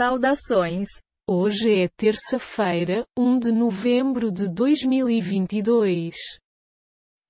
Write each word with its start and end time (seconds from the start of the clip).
Saudações! 0.00 0.88
Hoje 1.28 1.82
é 1.82 1.86
terça-feira, 1.94 3.04
1 3.18 3.38
de 3.38 3.52
novembro 3.52 4.32
de 4.32 4.48
2022. 4.48 6.14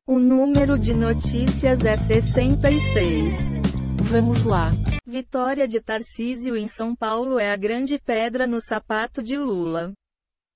O 0.07 0.21
número 0.21 0.79
de 0.79 0.95
notícias 0.95 1.85
é 1.85 1.97
66. 1.97 3.35
Vamos 4.09 4.45
lá. 4.45 4.71
Vitória 5.05 5.67
de 5.67 5.81
Tarcísio 5.81 6.57
em 6.57 6.69
São 6.69 6.95
Paulo 6.95 7.41
é 7.41 7.51
a 7.51 7.57
grande 7.57 7.99
pedra 7.99 8.47
no 8.47 8.61
sapato 8.61 9.21
de 9.21 9.37
Lula. 9.37 9.93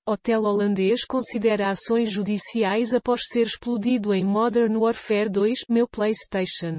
Hotel 0.07 0.43
holandês 0.43 1.03
considera 1.03 1.69
ações 1.69 2.09
judiciais 2.09 2.93
após 2.93 3.23
ser 3.27 3.41
explodido 3.41 4.13
em 4.13 4.23
Modern 4.23 4.73
Warfare 4.77 5.27
2, 5.27 5.65
meu 5.67 5.85
PlayStation. 5.85 6.77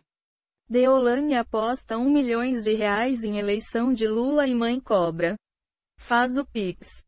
Deolane 0.68 1.36
aposta 1.36 1.96
1 1.96 2.12
milhões 2.12 2.64
de 2.64 2.74
reais 2.74 3.22
em 3.22 3.38
eleição 3.38 3.92
de 3.92 4.08
Lula 4.08 4.48
e 4.48 4.54
Mãe 4.54 4.80
Cobra. 4.80 5.36
Faz 5.96 6.36
o 6.36 6.44
Pix. 6.44 7.04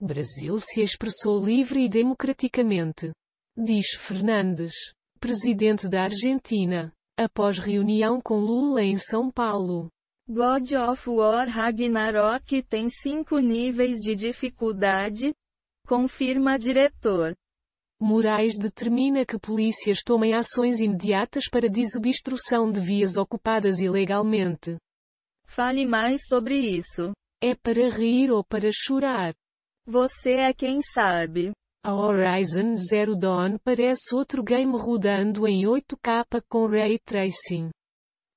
Brasil 0.00 0.58
se 0.58 0.82
expressou 0.82 1.38
livre 1.38 1.84
e 1.84 1.88
democraticamente. 1.88 3.12
Diz 3.56 3.92
Fernandes, 3.96 4.74
presidente 5.20 5.88
da 5.88 6.02
Argentina, 6.02 6.92
após 7.16 7.56
reunião 7.60 8.20
com 8.20 8.40
Lula 8.40 8.82
em 8.82 8.98
São 8.98 9.30
Paulo. 9.30 9.88
God 10.28 10.72
of 10.72 11.08
War 11.08 11.48
Ragnarok 11.48 12.64
tem 12.64 12.88
cinco 12.88 13.38
níveis 13.38 13.98
de 13.98 14.16
dificuldade, 14.16 15.32
confirma 15.86 16.58
diretor. 16.58 17.32
Moraes 18.02 18.58
determina 18.58 19.24
que 19.24 19.38
polícias 19.38 20.00
tomem 20.04 20.34
ações 20.34 20.80
imediatas 20.80 21.44
para 21.48 21.68
desobstrução 21.68 22.72
de 22.72 22.80
vias 22.80 23.16
ocupadas 23.16 23.78
ilegalmente. 23.78 24.76
Fale 25.46 25.86
mais 25.86 26.26
sobre 26.26 26.56
isso. 26.56 27.12
É 27.40 27.54
para 27.54 27.88
rir 27.90 28.32
ou 28.32 28.42
para 28.42 28.70
chorar? 28.72 29.32
Você 29.86 30.32
é 30.32 30.52
quem 30.52 30.80
sabe. 30.82 31.52
A 31.84 31.94
Horizon 31.94 32.74
Zero 32.76 33.14
Dawn 33.14 33.56
parece 33.62 34.12
outro 34.12 34.42
game 34.42 34.76
rodando 34.76 35.46
em 35.46 35.62
8K 35.62 36.42
com 36.48 36.66
Ray 36.66 36.98
Tracing. 36.98 37.70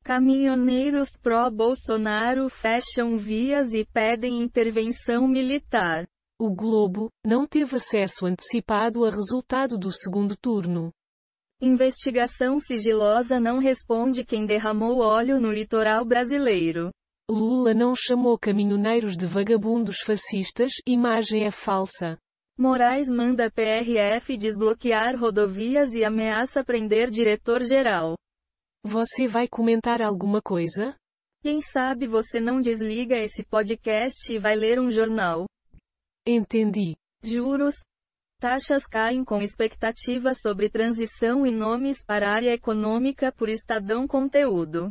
Caminhoneiros 0.03 1.09
pró-Bolsonaro 1.19 2.49
fecham 2.51 3.17
vias 3.17 3.73
e 3.73 3.83
pedem 3.83 4.43
intervenção 4.43 5.27
militar. 5.27 6.05
O 6.37 6.53
Globo 6.53 7.09
não 7.25 7.47
teve 7.47 7.77
acesso 7.77 8.25
antecipado 8.25 9.05
a 9.05 9.09
resultado 9.09 9.77
do 9.77 9.89
segundo 9.89 10.35
turno. 10.35 10.91
Investigação 11.61 12.59
sigilosa 12.59 13.39
não 13.39 13.57
responde 13.57 14.25
quem 14.25 14.45
derramou 14.45 14.99
óleo 14.99 15.39
no 15.39 15.49
litoral 15.49 16.03
brasileiro. 16.03 16.91
Lula 17.31 17.73
não 17.73 17.95
chamou 17.95 18.37
caminhoneiros 18.37 19.15
de 19.15 19.25
vagabundos 19.25 19.99
fascistas, 20.05 20.73
imagem 20.85 21.45
é 21.45 21.51
falsa. 21.51 22.17
Moraes 22.57 23.09
manda 23.09 23.49
PRF 23.49 24.35
desbloquear 24.35 25.17
rodovias 25.17 25.93
e 25.93 26.03
ameaça 26.03 26.65
prender 26.65 27.09
diretor-geral. 27.09 28.15
Você 28.83 29.25
vai 29.25 29.47
comentar 29.47 30.01
alguma 30.01 30.41
coisa? 30.41 30.97
Quem 31.41 31.61
sabe 31.61 32.07
você 32.07 32.41
não 32.41 32.59
desliga 32.59 33.15
esse 33.15 33.43
podcast 33.45 34.31
e 34.31 34.37
vai 34.37 34.55
ler 34.55 34.81
um 34.81 34.91
jornal. 34.91 35.45
Entendi. 36.27 36.95
Juros. 37.23 37.75
Taxas 38.39 38.85
caem 38.85 39.23
com 39.23 39.41
expectativas 39.41 40.39
sobre 40.41 40.69
transição 40.69 41.45
e 41.45 41.51
nomes 41.51 42.03
para 42.03 42.31
área 42.31 42.51
econômica 42.51 43.31
por 43.31 43.47
Estadão 43.47 44.07
Conteúdo. 44.07 44.89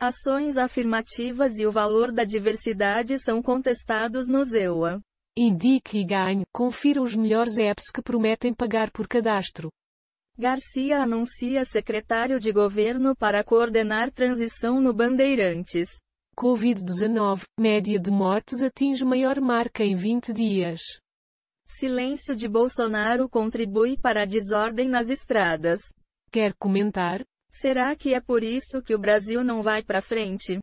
Ações 0.00 0.56
afirmativas 0.56 1.56
e 1.58 1.66
o 1.66 1.70
valor 1.70 2.10
da 2.10 2.24
diversidade 2.24 3.18
são 3.18 3.40
contestados 3.40 4.26
no 4.26 4.42
ZEUA. 4.42 5.00
Indique 5.36 5.98
e 5.98 6.04
ganhe, 6.04 6.44
confira 6.52 7.00
os 7.00 7.14
melhores 7.14 7.56
apps 7.58 7.90
que 7.94 8.02
prometem 8.02 8.52
pagar 8.52 8.90
por 8.90 9.06
cadastro. 9.06 9.70
Garcia 10.36 11.02
anuncia 11.02 11.64
secretário 11.64 12.40
de 12.40 12.50
governo 12.52 13.14
para 13.14 13.44
coordenar 13.44 14.10
transição 14.10 14.80
no 14.80 14.92
Bandeirantes. 14.92 15.88
Covid-19, 16.36 17.42
média 17.58 17.98
de 17.98 18.10
mortes 18.10 18.62
atinge 18.62 19.04
maior 19.04 19.40
marca 19.40 19.84
em 19.84 19.94
20 19.94 20.32
dias. 20.32 20.80
Silêncio 21.66 22.34
de 22.34 22.48
Bolsonaro 22.48 23.28
contribui 23.28 23.96
para 23.96 24.22
a 24.22 24.26
desordem 24.26 24.88
nas 24.88 25.08
estradas. 25.08 25.80
Quer 26.30 26.54
comentar? 26.54 27.22
Será 27.50 27.94
que 27.94 28.14
é 28.14 28.20
por 28.20 28.42
isso 28.42 28.82
que 28.82 28.94
o 28.94 28.98
Brasil 28.98 29.44
não 29.44 29.62
vai 29.62 29.82
para 29.82 30.00
frente? 30.00 30.58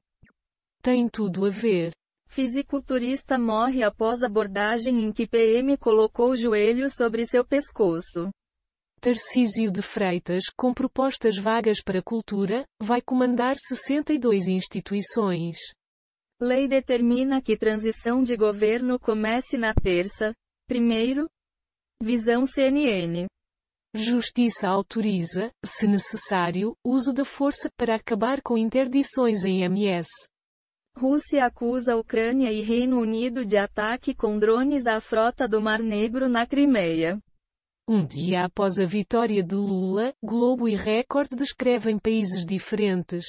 Tem 0.82 1.08
tudo 1.08 1.46
a 1.46 1.50
ver. 1.50 1.92
Fisiculturista 2.28 3.38
morre 3.38 3.84
após 3.84 4.24
abordagem 4.24 5.04
em 5.04 5.12
que 5.12 5.28
PM 5.28 5.78
colocou 5.78 6.32
o 6.32 6.36
joelho 6.36 6.90
sobre 6.90 7.26
seu 7.26 7.46
pescoço. 7.46 8.30
Tarcísio 9.00 9.72
de 9.72 9.82
Freitas, 9.82 10.44
com 10.58 10.74
propostas 10.74 11.38
vagas 11.38 11.82
para 11.82 12.04
cultura, 12.04 12.66
vai 12.82 13.02
comandar 13.02 13.56
62 13.58 14.48
instituições. 14.48 15.58
Lei 16.42 16.68
determina 16.68 17.42
que 17.42 17.58
transição 17.58 18.22
de 18.22 18.36
governo 18.36 19.00
comece 19.00 19.58
na 19.58 19.74
terça. 19.74 20.34
Primeiro. 20.68 21.28
Visão 22.04 22.46
CNN. 22.46 23.28
Justiça 23.96 24.68
autoriza, 24.68 25.50
se 25.66 25.88
necessário, 25.88 26.76
uso 26.86 27.14
da 27.14 27.26
força 27.26 27.70
para 27.78 27.96
acabar 27.96 28.42
com 28.42 28.58
interdições 28.58 29.44
em 29.44 29.64
MS. 29.64 30.10
Rússia 30.96 31.46
acusa 31.46 31.96
Ucrânia 31.96 32.52
e 32.52 32.62
Reino 32.62 33.00
Unido 33.00 33.46
de 33.46 33.58
ataque 33.58 34.14
com 34.14 34.38
drones 34.38 34.86
à 34.86 35.00
frota 35.00 35.48
do 35.48 35.62
Mar 35.62 35.80
Negro 35.80 36.28
na 36.28 36.46
Crimeia. 36.46 37.18
Um 37.92 38.06
dia 38.06 38.46
após 38.46 38.78
a 38.78 38.86
vitória 38.86 39.42
de 39.42 39.56
Lula, 39.56 40.14
Globo 40.24 40.70
e 40.70 40.76
Record 40.76 41.30
descrevem 41.36 41.98
países 41.98 42.46
diferentes. 42.46 43.26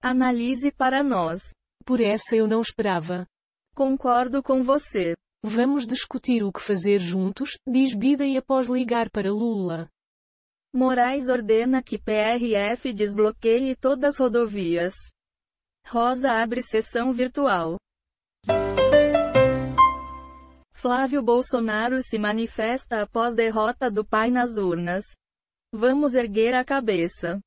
Analise 0.00 0.70
para 0.70 1.02
nós. 1.02 1.52
Por 1.84 2.00
essa 2.00 2.36
eu 2.36 2.46
não 2.46 2.60
esperava. 2.60 3.26
Concordo 3.74 4.40
com 4.40 4.62
você. 4.62 5.16
Vamos 5.42 5.84
discutir 5.84 6.44
o 6.44 6.52
que 6.52 6.60
fazer 6.60 7.00
juntos, 7.00 7.58
diz 7.66 7.92
Biden 7.92 8.38
após 8.38 8.68
ligar 8.68 9.10
para 9.10 9.32
Lula. 9.32 9.88
Moraes 10.72 11.28
ordena 11.28 11.82
que 11.82 11.98
PRF 11.98 12.92
desbloqueie 12.92 13.74
todas 13.74 14.14
as 14.14 14.20
rodovias. 14.20 14.94
Rosa 15.88 16.30
abre 16.30 16.62
sessão 16.62 17.12
virtual. 17.12 17.78
Flávio 20.82 21.22
Bolsonaro 21.22 22.02
se 22.02 22.18
manifesta 22.18 23.02
após 23.02 23.36
derrota 23.36 23.88
do 23.88 24.04
pai 24.04 24.32
nas 24.32 24.56
urnas. 24.56 25.04
Vamos 25.72 26.12
erguer 26.12 26.54
a 26.54 26.64
cabeça. 26.64 27.38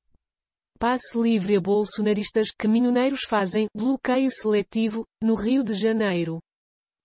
Passe 0.79 1.21
livre 1.21 1.57
a 1.57 1.59
bolsonaristas 1.59 2.47
caminhoneiros 2.57 3.23
fazem 3.27 3.67
bloqueio 3.75 4.31
seletivo 4.31 5.03
no 5.21 5.35
Rio 5.35 5.65
de 5.65 5.73
Janeiro. 5.73 6.39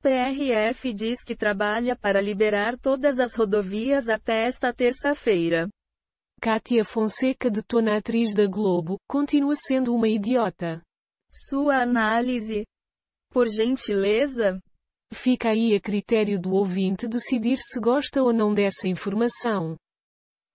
PRF 0.00 0.94
diz 0.94 1.24
que 1.24 1.34
trabalha 1.34 1.96
para 1.96 2.20
liberar 2.20 2.78
todas 2.78 3.18
as 3.18 3.34
rodovias 3.34 4.08
até 4.08 4.44
esta 4.44 4.72
terça-feira. 4.72 5.68
Kátia 6.40 6.84
Fonseca 6.84 7.50
detona 7.50 7.94
a 7.94 7.98
atriz 7.98 8.36
da 8.36 8.46
Globo, 8.46 8.98
continua 9.08 9.56
sendo 9.56 9.92
uma 9.92 10.08
idiota. 10.08 10.80
Sua 11.28 11.82
análise. 11.82 12.64
Por 13.32 13.48
gentileza? 13.48 14.60
Fica 15.12 15.50
aí 15.50 15.74
a 15.74 15.80
critério 15.80 16.40
do 16.40 16.52
ouvinte 16.52 17.08
decidir 17.08 17.58
se 17.58 17.80
gosta 17.80 18.22
ou 18.22 18.32
não 18.32 18.54
dessa 18.54 18.88
informação. 18.88 19.76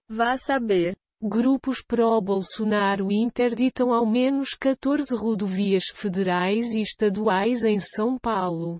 Vá 0.10 0.38
saber. 0.38 0.96
Grupos 1.22 1.82
pró-Bolsonaro 1.82 3.12
interditam 3.12 3.92
ao 3.92 4.06
menos 4.06 4.50
14 4.54 5.16
rodovias 5.16 5.86
federais 5.94 6.68
e 6.72 6.81
estaduais 6.81 7.63
em 7.63 7.80
São 7.80 8.18
Paulo. 8.19 8.80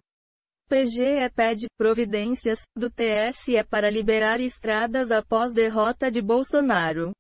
PGE 0.68 1.30
pede 1.36 1.68
providências 1.78 2.60
do 2.76 2.90
TSE 2.90 3.64
para 3.70 3.90
liberar 3.90 4.40
estradas 4.40 5.12
após 5.12 5.54
derrota 5.54 6.10
de 6.10 6.22
Bolsonaro. 6.22 7.12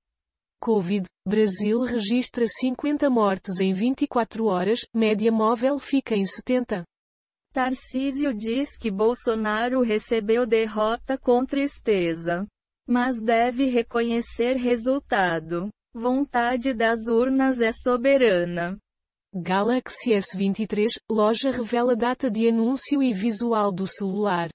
Covid. 0.59 1.05
Brasil 1.27 1.81
registra 1.81 2.45
50 2.47 3.09
mortes 3.09 3.59
em 3.59 3.73
24 3.73 4.45
horas, 4.45 4.79
média 4.93 5.31
móvel 5.31 5.79
fica 5.79 6.15
em 6.15 6.25
70. 6.25 6.83
Tarcísio 7.55 8.33
diz 8.33 8.75
que 8.77 8.91
Bolsonaro 8.91 9.79
recebeu 9.79 10.45
derrota 10.45 11.17
com 11.17 11.45
tristeza. 11.45 12.45
Mas 12.85 13.17
deve 13.17 13.67
reconhecer 13.67 14.57
resultado. 14.57 15.69
Vontade 15.93 16.73
das 16.73 17.07
urnas 17.07 17.61
é 17.61 17.71
soberana. 17.71 18.77
Galaxy 19.33 20.11
S23, 20.11 20.99
loja 21.09 21.49
revela 21.49 21.95
data 21.95 22.29
de 22.29 22.49
anúncio 22.49 23.01
e 23.01 23.13
visual 23.13 23.71
do 23.71 23.87
celular. 23.87 24.49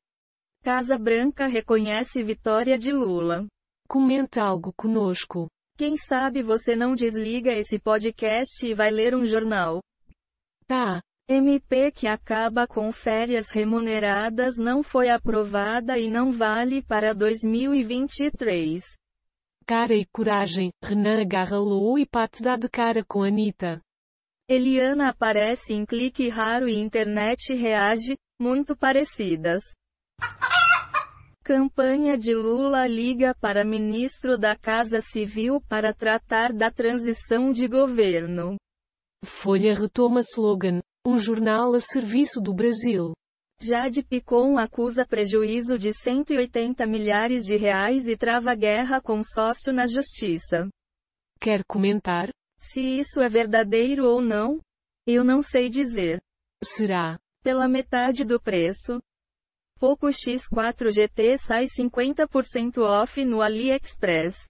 Casa 0.62 0.98
Branca 0.98 1.46
reconhece 1.46 2.22
vitória 2.22 2.76
de 2.76 2.92
Lula. 2.92 3.46
Comenta 3.88 4.42
algo 4.42 4.74
conosco. 4.74 5.48
Quem 5.78 5.96
sabe 5.96 6.42
você 6.42 6.76
não 6.76 6.92
desliga 6.92 7.50
esse 7.50 7.78
podcast 7.78 8.62
e 8.62 8.74
vai 8.74 8.90
ler 8.90 9.14
um 9.14 9.24
jornal. 9.24 9.80
Tá. 10.66 11.00
MP 11.32 11.92
que 11.92 12.08
acaba 12.08 12.66
com 12.66 12.90
férias 12.90 13.50
remuneradas 13.50 14.56
não 14.58 14.82
foi 14.82 15.10
aprovada 15.10 15.96
e 15.96 16.10
não 16.10 16.32
vale 16.32 16.82
para 16.82 17.14
2023. 17.14 18.82
Cara 19.64 19.94
e 19.94 20.04
coragem, 20.06 20.72
Renan 20.82 21.20
agarra 21.20 21.56
Lou 21.56 21.96
e 21.96 22.04
Pat 22.04 22.40
dá 22.40 22.56
de 22.56 22.68
cara 22.68 23.04
com 23.04 23.22
Anitta. 23.22 23.80
Eliana 24.48 25.10
aparece 25.10 25.72
em 25.72 25.86
clique 25.86 26.28
raro 26.28 26.68
e 26.68 26.74
internet 26.74 27.54
reage, 27.54 28.18
muito 28.36 28.76
parecidas. 28.76 29.62
Campanha 31.44 32.18
de 32.18 32.34
Lula 32.34 32.88
liga 32.88 33.36
para 33.40 33.64
ministro 33.64 34.36
da 34.36 34.56
Casa 34.56 35.00
Civil 35.00 35.60
para 35.68 35.94
tratar 35.94 36.52
da 36.52 36.72
transição 36.72 37.52
de 37.52 37.68
governo. 37.68 38.56
Folha 39.24 39.74
retoma 39.74 40.20
slogan: 40.20 40.80
um 41.06 41.18
jornal 41.18 41.74
a 41.74 41.80
serviço 41.80 42.40
do 42.40 42.54
Brasil. 42.54 43.12
Jade 43.60 44.02
Picon 44.02 44.58
acusa 44.58 45.06
prejuízo 45.06 45.78
de 45.78 45.92
180 45.92 46.86
milhares 46.86 47.44
de 47.44 47.56
reais 47.56 48.06
e 48.06 48.16
trava 48.16 48.54
guerra 48.54 49.00
com 49.00 49.22
sócio 49.22 49.72
na 49.72 49.86
justiça. 49.86 50.68
Quer 51.38 51.62
comentar? 51.64 52.30
Se 52.58 52.80
isso 52.80 53.20
é 53.20 53.28
verdadeiro 53.28 54.06
ou 54.06 54.22
não? 54.22 54.58
Eu 55.06 55.22
não 55.22 55.42
sei 55.42 55.68
dizer. 55.68 56.22
Será? 56.62 57.18
Pela 57.42 57.68
metade 57.68 58.24
do 58.24 58.40
preço. 58.40 59.00
Poco 59.78 60.08
X4 60.08 60.92
GT 60.92 61.38
sai 61.38 61.64
50% 61.64 62.82
off 62.82 63.24
no 63.24 63.40
AliExpress. 63.40 64.49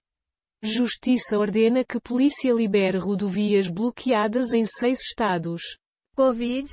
Justiça 0.63 1.39
ordena 1.39 1.83
que 1.83 1.99
polícia 1.99 2.53
libere 2.53 2.99
rodovias 2.99 3.67
bloqueadas 3.67 4.53
em 4.53 4.63
seis 4.63 4.99
estados. 4.99 5.63
Covid. 6.15 6.71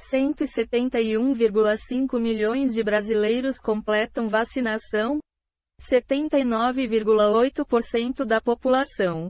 171,5 0.00 2.18
milhões 2.18 2.74
de 2.74 2.82
brasileiros 2.82 3.58
completam 3.58 4.26
vacinação. 4.26 5.18
79,8% 5.82 8.24
da 8.24 8.40
população. 8.40 9.28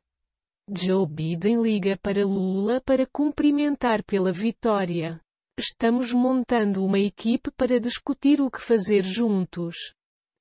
Joe 0.71 1.05
Biden 1.05 1.61
liga 1.61 1.99
para 2.01 2.25
Lula 2.25 2.81
para 2.81 3.05
cumprimentar 3.07 4.05
pela 4.05 4.31
vitória. 4.31 5.21
Estamos 5.59 6.13
montando 6.13 6.85
uma 6.85 7.01
equipe 7.01 7.51
para 7.51 7.81
discutir 7.81 8.41
o 8.41 8.49
que 8.49 8.63
fazer 8.63 9.03
juntos. 9.03 9.75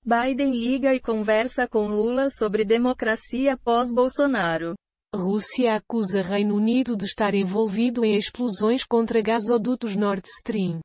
Biden 0.07 0.51
liga 0.51 0.93
e 0.93 0.99
conversa 0.99 1.67
com 1.67 1.87
Lula 1.87 2.29
sobre 2.29 2.63
democracia 2.63 3.57
pós-Bolsonaro. 3.57 4.75
Rússia 5.15 5.73
acusa 5.73 6.21
Reino 6.21 6.57
Unido 6.57 6.95
de 6.95 7.05
estar 7.05 7.33
envolvido 7.33 8.05
em 8.05 8.15
explosões 8.15 8.83
contra 8.83 9.19
gasodutos 9.19 9.95
Nord 9.95 10.21
Stream. 10.27 10.79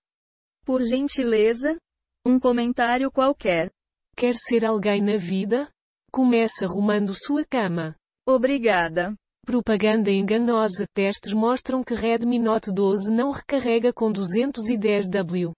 Por 0.64 0.80
gentileza, 0.80 1.76
um 2.24 2.40
comentário 2.40 3.10
qualquer. 3.10 3.70
Quer 4.16 4.36
ser 4.36 4.64
alguém 4.64 5.02
na 5.02 5.18
vida? 5.18 5.68
Comece 6.10 6.64
arrumando 6.64 7.12
sua 7.14 7.44
cama. 7.44 7.94
Obrigada. 8.26 9.14
Propaganda 9.44 10.10
enganosa. 10.10 10.86
Testes 10.94 11.34
mostram 11.34 11.84
que 11.84 11.94
Redmi 11.94 12.38
Note 12.38 12.72
12 12.72 13.12
não 13.12 13.32
recarrega 13.32 13.92
com 13.92 14.10
210W. 14.10 15.52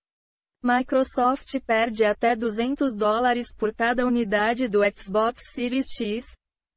Microsoft 0.62 1.58
perde 1.66 2.04
até 2.04 2.36
200 2.36 2.94
dólares 2.94 3.52
por 3.52 3.74
cada 3.74 4.06
unidade 4.06 4.68
do 4.68 4.78
Xbox 4.96 5.42
Series 5.52 5.86
X. 5.98 6.24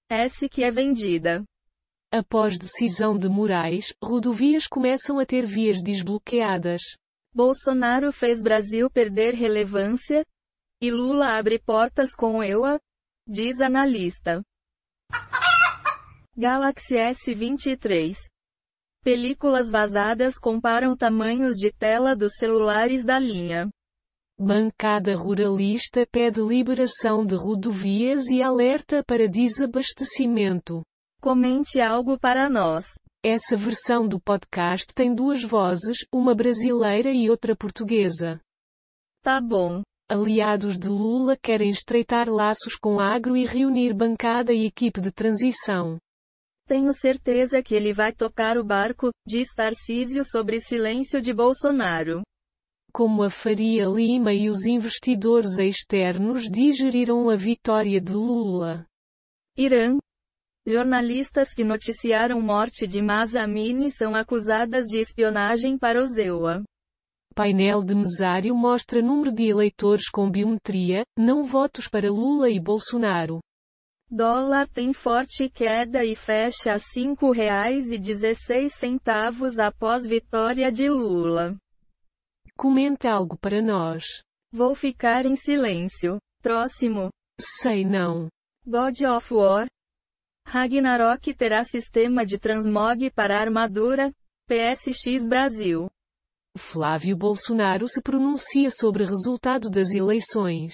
S 0.10 0.50
que 0.50 0.64
é 0.64 0.72
vendida. 0.72 1.44
Após 2.12 2.58
decisão 2.58 3.16
de 3.16 3.30
Moraes, 3.30 3.94
rodovias 4.04 4.66
começam 4.66 5.20
a 5.20 5.26
ter 5.26 5.46
vias 5.46 5.84
desbloqueadas. 5.84 6.82
Bolsonaro 7.32 8.12
fez 8.12 8.42
Brasil 8.42 8.90
perder 8.90 9.36
relevância? 9.36 10.24
E 10.82 10.90
Lula 10.90 11.38
abre 11.38 11.60
portas 11.60 12.16
com 12.16 12.44
EUA? 12.44 12.80
Diz 13.28 13.60
analista. 13.60 14.42
Galaxy 16.36 16.96
S23. 16.96 18.16
Películas 19.04 19.70
vazadas 19.70 20.36
comparam 20.40 20.98
tamanhos 20.98 21.56
de 21.58 21.72
tela 21.72 22.16
dos 22.16 22.34
celulares 22.38 23.06
da 23.06 23.20
linha. 23.20 23.70
Bancada 24.38 25.16
ruralista 25.16 26.06
pede 26.06 26.42
liberação 26.42 27.26
de 27.26 27.36
rodovias 27.36 28.26
e 28.28 28.44
alerta 28.44 29.02
para 29.02 29.30
desabastecimento. 29.30 30.84
Comente 31.22 31.80
algo 31.80 32.20
para 32.20 32.50
nós. 32.50 33.00
Essa 33.24 33.56
versão 33.56 34.06
do 34.06 34.20
podcast 34.20 34.94
tem 34.94 35.16
duas 35.16 35.42
vozes, 35.42 36.00
uma 36.14 36.36
brasileira 36.36 37.12
e 37.12 37.30
outra 37.30 37.56
portuguesa. 37.56 38.42
Tá 39.24 39.40
bom. 39.40 39.82
Aliados 40.12 40.78
de 40.78 40.90
Lula 40.90 41.38
querem 41.38 41.70
estreitar 41.70 42.30
laços 42.30 42.76
com 42.76 43.00
agro 43.00 43.38
e 43.38 43.46
reunir 43.46 43.94
bancada 43.94 44.52
e 44.52 44.66
equipe 44.66 45.00
de 45.00 45.12
transição. 45.14 45.98
Tenho 46.68 46.92
certeza 46.92 47.64
que 47.64 47.74
ele 47.74 47.94
vai 47.94 48.12
tocar 48.12 48.58
o 48.58 48.66
barco, 48.66 49.12
diz 49.26 49.48
Tarcísio 49.56 50.26
sobre 50.26 50.60
silêncio 50.60 51.22
de 51.22 51.34
Bolsonaro. 51.34 52.22
Como 52.96 53.24
a 53.24 53.30
Faria 53.30 53.86
Lima 53.88 54.34
e 54.34 54.50
os 54.50 54.66
investidores 54.66 55.60
externos 55.60 56.44
digeriram 56.44 57.30
a 57.30 57.36
vitória 57.36 58.00
de 58.00 58.14
Lula. 58.14 58.88
Irã. 59.58 59.98
Jornalistas 60.66 61.54
que 61.54 61.66
noticiaram 61.66 62.40
morte 62.40 62.88
de 62.88 63.02
Masa 63.02 63.42
Amini 63.42 63.92
são 63.92 64.16
acusadas 64.16 64.86
de 64.86 64.98
espionagem 64.98 65.78
para 65.78 66.02
o 66.02 66.06
ZEUA. 66.06 66.64
Painel 67.36 67.84
de 67.84 67.96
mesário 67.96 68.56
mostra 68.56 69.02
número 69.02 69.34
de 69.34 69.50
eleitores 69.50 70.10
com 70.10 70.32
biometria, 70.32 71.04
não 71.20 71.44
votos 71.44 71.90
para 71.90 72.10
Lula 72.10 72.50
e 72.50 72.62
Bolsonaro. 72.62 73.42
Dólar 74.10 74.70
tem 74.70 74.94
forte 74.94 75.50
queda 75.50 76.06
e 76.06 76.16
fecha 76.16 76.70
a 76.70 76.76
R$ 76.76 76.80
5,16 76.80 79.60
após 79.60 80.08
vitória 80.08 80.72
de 80.72 80.90
Lula. 80.90 81.58
Comente 82.58 83.08
algo 83.08 83.38
para 83.38 83.62
nós. 83.62 84.06
Vou 84.52 84.74
ficar 84.76 85.26
em 85.26 85.36
silêncio. 85.36 86.18
Próximo. 86.42 87.10
Sei 87.40 87.84
não. 87.84 88.30
God 88.66 89.02
of 89.02 89.34
War. 89.34 89.68
Ragnarok 90.48 91.34
terá 91.34 91.64
sistema 91.64 92.26
de 92.26 92.38
transmog 92.40 93.12
para 93.12 93.40
armadura. 93.40 94.14
PSX 94.48 95.26
Brasil. 95.28 95.90
Flávio 96.58 97.18
Bolsonaro 97.18 97.88
se 97.90 98.02
pronuncia 98.02 98.70
sobre 98.70 99.04
resultado 99.04 99.70
das 99.70 99.90
eleições. 99.90 100.74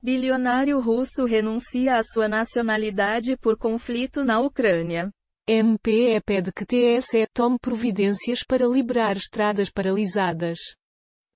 Bilionário 0.00 0.80
russo 0.80 1.24
renuncia 1.24 1.96
à 1.96 2.02
sua 2.02 2.28
nacionalidade 2.28 3.36
por 3.36 3.58
conflito 3.58 4.24
na 4.24 4.40
Ucrânia. 4.40 5.10
MPE 5.48 6.20
pede 6.24 6.52
que 6.52 6.64
TSE 6.64 7.26
tome 7.34 7.58
providências 7.60 8.40
para 8.46 8.66
liberar 8.66 9.16
estradas 9.16 9.70
paralisadas. 9.70 10.58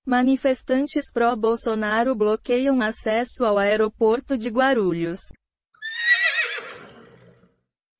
Manifestantes 0.06 1.12
pró-Bolsonaro 1.12 2.14
bloqueiam 2.14 2.80
acesso 2.80 3.44
ao 3.44 3.56
aeroporto 3.56 4.36
de 4.36 4.48
Guarulhos. 4.48 5.20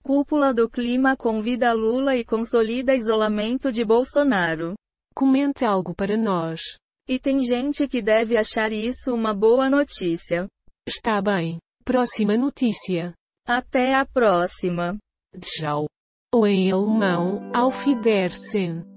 Cúpula 0.02 0.52
do 0.52 0.68
Clima 0.68 1.16
convida 1.16 1.72
Lula 1.72 2.16
e 2.16 2.24
consolida 2.24 2.94
isolamento 2.94 3.70
de 3.70 3.84
Bolsonaro. 3.84 4.74
Comente 5.14 5.64
algo 5.64 5.94
para 5.94 6.16
nós. 6.16 6.60
E 7.08 7.20
tem 7.20 7.40
gente 7.44 7.86
que 7.86 8.02
deve 8.02 8.36
achar 8.36 8.72
isso 8.72 9.14
uma 9.14 9.32
boa 9.32 9.70
notícia. 9.70 10.48
Está 10.88 11.22
bem. 11.22 11.58
Próxima 11.84 12.36
notícia. 12.36 13.14
Até 13.46 13.94
a 13.94 14.04
próxima. 14.04 14.96
Tchau. 15.40 15.86
Ou 16.34 16.46
em 16.46 16.72
alemão, 16.72 17.50
Auf 17.54 17.88
Wiedersehen. 17.88 18.91